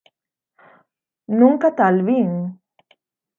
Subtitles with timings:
[1.41, 2.33] Nunca tal vin!